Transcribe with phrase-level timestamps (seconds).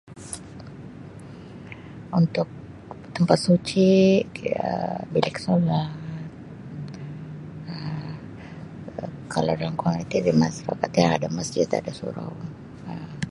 [2.19, 2.47] Untuk
[3.15, 3.89] tempat suci
[5.13, 5.89] bilik solat.
[7.71, 8.13] Um
[9.33, 9.53] Kalau
[11.15, 12.31] ada masjid ada surau
[12.91, 13.09] Um.